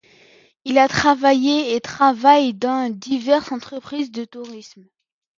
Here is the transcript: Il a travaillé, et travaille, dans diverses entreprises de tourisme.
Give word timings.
Il 0.65 0.79
a 0.79 0.87
travaillé, 0.87 1.75
et 1.75 1.79
travaille, 1.79 2.55
dans 2.55 2.89
diverses 2.91 3.51
entreprises 3.51 4.09
de 4.11 4.25
tourisme. 4.25 4.83